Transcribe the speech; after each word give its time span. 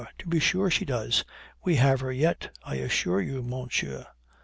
to 0.17 0.27
be 0.27 0.39
sure 0.39 0.67
she 0.71 0.83
does; 0.83 1.23
we 1.63 1.75
have 1.75 1.99
her 1.99 2.11
yet, 2.11 2.49
I 2.63 2.77
assure 2.77 3.21
you, 3.21 3.43
monsieur.' 3.43 4.07